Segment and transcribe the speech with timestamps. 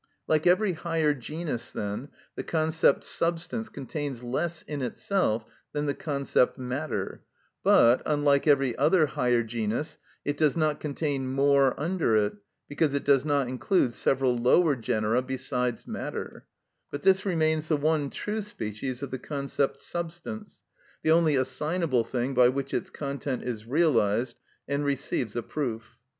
[0.27, 6.57] Like every higher genus, then, the concept substance contains less in itself than the concept
[6.57, 7.21] matter,
[7.61, 12.33] but, unlike every other higher genus, it does not contain more under it,
[12.67, 16.47] because it does not include several lower genera besides matter;
[16.89, 20.63] but this remains the one true species of the concept substance,
[21.03, 25.99] the only assignable thing by which its content is realised and receives a proof.